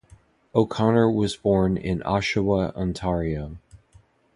[0.55, 3.59] O'Connor was born in Oshawa, Ontario.